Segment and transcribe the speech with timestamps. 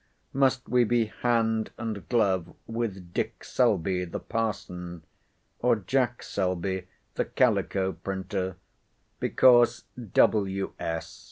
[0.33, 5.03] must we be hand and glove with Dick Selby the parson,
[5.59, 8.55] or Jack Selby the calico printer,
[9.19, 9.83] because
[10.13, 11.19] W.S.